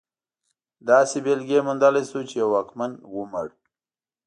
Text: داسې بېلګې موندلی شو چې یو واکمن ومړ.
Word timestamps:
داسې 0.89 1.17
بېلګې 1.25 1.59
موندلی 1.67 2.03
شو 2.09 2.19
چې 2.29 2.35
یو 2.41 2.47
واکمن 2.53 2.91
ومړ. 3.15 3.47